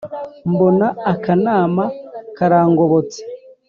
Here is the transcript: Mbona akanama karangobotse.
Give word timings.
Mbona 0.51 0.87
akanama 1.11 1.83
karangobotse. 2.37 3.19